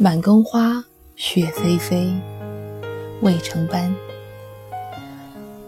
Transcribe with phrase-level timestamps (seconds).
[0.00, 0.84] 满宫花，
[1.16, 2.16] 雪霏霏，
[3.20, 3.92] 渭城斑。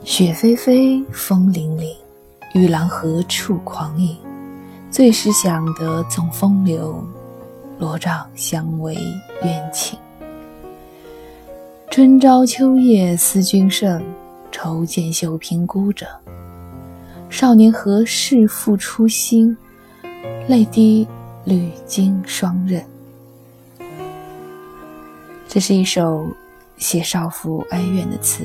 [0.05, 1.97] 雪霏霏，风凛凛，
[2.55, 4.17] 玉郎何处狂饮？
[4.89, 7.05] 最是想得纵风流，
[7.81, 8.97] 罗帐相为
[9.43, 9.99] 冤情。
[11.91, 14.01] 春朝秋夜思君胜，
[14.53, 16.07] 愁见绣屏孤者。
[17.29, 19.57] 少年何事复初心？
[20.47, 21.05] 泪滴
[21.45, 22.81] 屡经霜刃。
[25.53, 26.29] 这是一首
[26.77, 28.45] 写少妇哀怨的词。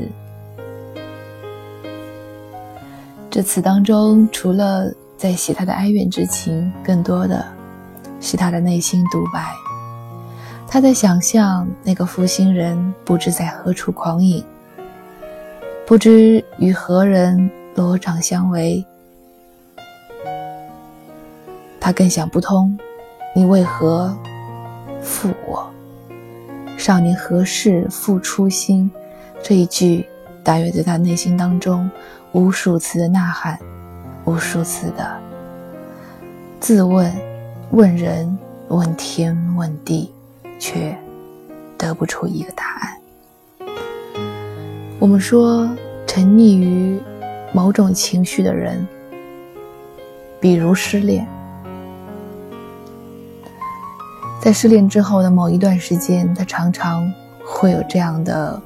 [3.29, 7.45] 这词当中，除了在写他的哀怨之情，更多的
[8.19, 9.53] 是他的内心独白。
[10.67, 14.43] 他在想象那个负心人不知在何处狂饮，
[15.85, 18.83] 不知与何人罗帐相偎。
[21.79, 22.75] 他更想不通，
[23.35, 24.11] 你为何
[25.03, 25.71] 负我？
[26.85, 28.91] 少年何事复初心？
[29.41, 30.05] 这一句
[30.43, 31.89] 大约在他内心当中
[32.31, 33.57] 无数次的呐喊，
[34.23, 35.19] 无数次的
[36.59, 37.11] 自问，
[37.71, 40.13] 问人，问天，问地，
[40.59, 40.95] 却
[41.75, 43.67] 得不出一个答案。
[44.99, 45.67] 我们说，
[46.05, 46.99] 沉溺于
[47.51, 48.87] 某种情绪的人，
[50.39, 51.27] 比如失恋。
[54.45, 57.11] 在失恋之后的某一段时间，他常常
[57.43, 58.61] 会有这样的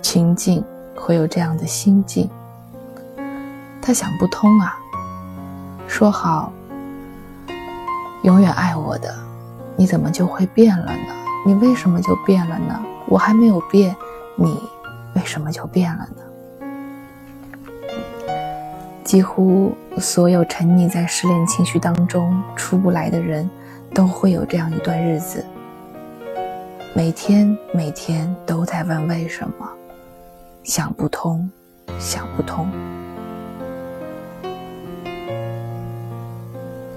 [0.00, 2.30] 情境，会有这样的心境。
[3.82, 4.78] 他想不通啊，
[5.88, 6.52] 说好
[8.22, 9.12] 永远爱我的，
[9.74, 11.12] 你怎么就会变了呢？
[11.44, 12.80] 你为什么就变了呢？
[13.08, 13.96] 我还没有变，
[14.36, 14.62] 你
[15.16, 16.22] 为什么就变了呢？
[19.02, 23.50] 几乎所有沉溺在失恋情绪当中出不来的人。
[23.94, 25.44] 都会有这样一段日子，
[26.94, 29.68] 每天每天都在问为什么，
[30.62, 31.50] 想不通，
[31.98, 32.70] 想不通。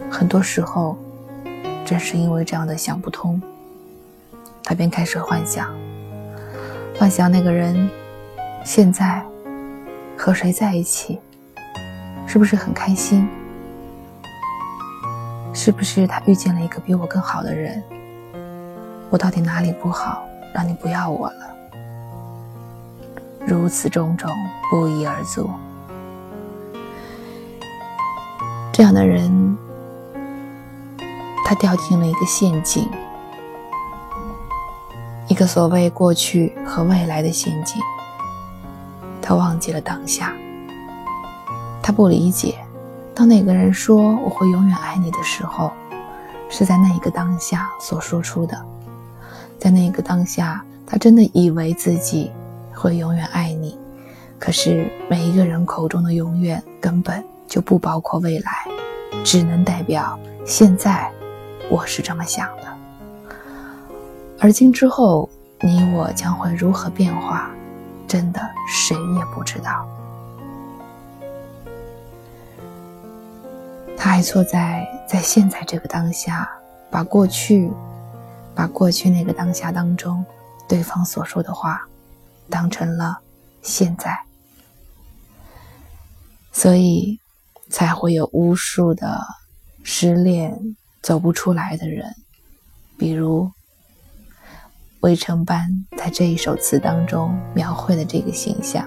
[0.09, 0.95] 很多时候，
[1.85, 3.41] 正是因为这样的想不通，
[4.63, 5.73] 他便开始幻想，
[6.99, 7.89] 幻想那个人
[8.63, 9.23] 现在
[10.15, 11.19] 和谁在一起，
[12.27, 13.27] 是不是很开心？
[15.53, 17.83] 是不是他遇见了一个比我更好的人？
[19.09, 20.23] 我到底哪里不好，
[20.53, 21.55] 让你不要我了？
[23.45, 24.29] 如此种种
[24.69, 25.49] 不一而足。
[28.71, 29.57] 这样的人，
[31.45, 32.89] 他掉进了一个陷阱，
[35.27, 37.81] 一个所谓过去和未来的陷阱。
[39.21, 40.33] 他忘记了当下，
[41.83, 42.55] 他不理解。
[43.13, 45.71] 当那个人说“我会永远爱你”的时候，
[46.49, 48.59] 是在那一个当下所说出的。
[49.59, 52.31] 在那一个当下，他真的以为自己
[52.73, 53.77] 会永远爱你。
[54.39, 58.51] 可是每一个人口中的“永远”根本就不包括未来，
[59.23, 61.11] 只能代表现在。
[61.69, 62.63] 我是这么想的。
[64.39, 65.29] 而今之后，
[65.61, 67.51] 你我将会如何变化，
[68.07, 69.87] 真的谁也不知道。
[74.11, 76.45] 还错在在现在这个当下，
[76.89, 77.71] 把过去，
[78.53, 80.25] 把过去那个当下当中，
[80.67, 81.81] 对方所说的话，
[82.49, 83.17] 当成了
[83.61, 84.19] 现在，
[86.51, 87.21] 所以
[87.69, 89.25] 才会有无数的
[89.81, 90.59] 失恋
[91.01, 92.13] 走不出来的人，
[92.97, 93.49] 比如
[94.99, 98.85] 魏成班在这一首词当中描绘的这个形象。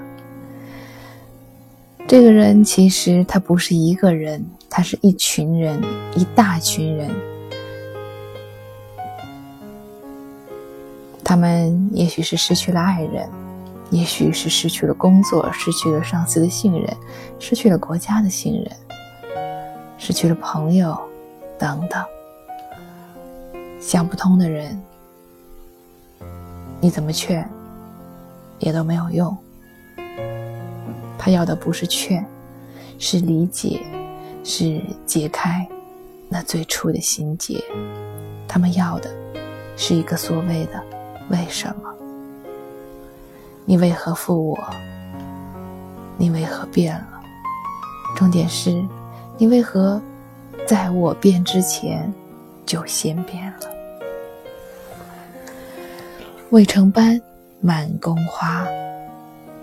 [2.07, 4.45] 这个人其实他不是一个人，
[4.77, 5.81] 他是一群人，
[6.17, 7.09] 一大群人。
[11.23, 13.31] 他们也许是失去了爱人，
[13.91, 16.97] 也许是失去了工作，失去了上司的信任，
[17.39, 18.77] 失去了国家的信任，
[19.97, 21.01] 失去了朋友，
[21.57, 22.05] 等等。
[23.81, 24.83] 想不通的人，
[26.81, 27.49] 你怎么劝，
[28.59, 29.37] 也都没有用。
[31.17, 32.27] 他要的不是劝，
[32.99, 33.81] 是理解，
[34.45, 35.67] 是解开
[36.29, 37.61] 那最初的心结。
[38.47, 39.11] 他们要的
[39.77, 40.81] 是一个所谓的
[41.31, 41.93] “为什么”？
[43.67, 44.59] 你为何负我？
[46.17, 47.21] 你为何变了？
[48.15, 48.71] 重点是，
[49.37, 50.01] 你为何
[50.69, 52.13] 在我变之前
[52.65, 53.59] 就先变了？
[56.51, 57.21] 渭城斑，
[57.61, 58.65] 满宫花，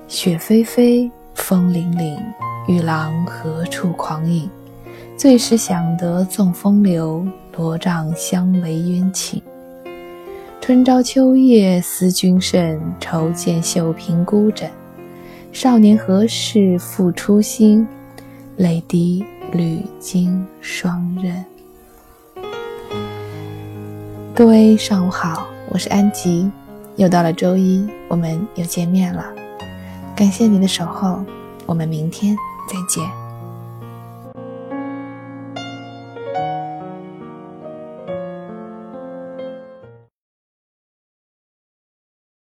[0.10, 1.10] 雪霏霏。
[1.34, 2.20] 风凛凛，
[2.68, 4.50] 玉郎何处狂饮？
[5.22, 7.24] 醉时想得纵风流，
[7.56, 9.40] 罗帐相为冤情。
[10.60, 14.68] 春朝秋夜思君甚，愁见绣屏孤枕。
[15.52, 17.88] 少年何事复初心，
[18.58, 21.46] 泪滴屡经霜刃。
[24.34, 26.50] 各位上午好，我是安吉，
[26.96, 29.32] 又到了周一，我们又见面了。
[30.16, 31.24] 感谢你的守候，
[31.68, 32.36] 我们明天
[32.68, 33.21] 再见。